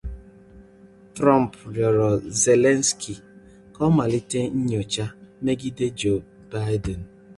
Trump 1.15 1.51
rịọrọ 1.73 2.07
Zelensky 2.41 3.13
ka 3.73 3.81
ọ 3.87 3.89
malite 3.97 4.39
nnyocha 4.57 5.05
megide 5.45 5.85
Joe 5.99 6.19
Biden 6.51 7.01